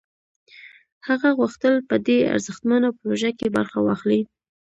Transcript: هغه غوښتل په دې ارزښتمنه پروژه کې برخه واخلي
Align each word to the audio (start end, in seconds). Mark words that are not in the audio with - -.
هغه 1.07 1.29
غوښتل 1.39 1.75
په 1.89 1.95
دې 2.07 2.17
ارزښتمنه 2.33 2.87
پروژه 2.99 3.31
کې 3.39 3.47
برخه 3.57 3.77
واخلي 3.83 4.21